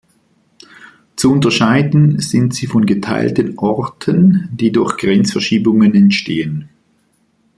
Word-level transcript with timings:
Zu 1.15 1.31
unterscheiden 1.31 2.17
sind 2.19 2.55
sie 2.55 2.65
von 2.65 2.87
geteilten 2.87 3.59
Orten, 3.59 4.49
die 4.51 4.71
durch 4.71 4.97
Grenzverschiebungen 4.97 5.93
entstehen. 5.93 6.69